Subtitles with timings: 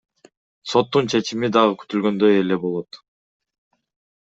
[0.71, 3.01] Соттун чечими дагы күтүлгөндөй эле болот.